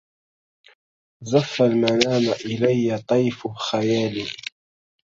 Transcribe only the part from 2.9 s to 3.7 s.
طيف